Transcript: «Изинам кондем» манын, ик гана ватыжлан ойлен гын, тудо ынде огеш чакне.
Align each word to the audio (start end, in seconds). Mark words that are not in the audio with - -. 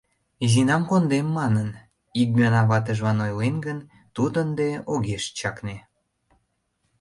«Изинам 0.45 0.83
кондем» 0.89 1.27
манын, 1.37 1.69
ик 2.21 2.29
гана 2.41 2.61
ватыжлан 2.69 3.17
ойлен 3.25 3.55
гын, 3.65 3.79
тудо 4.15 4.35
ынде 4.45 4.69
огеш 4.93 5.23
чакне. 5.37 5.77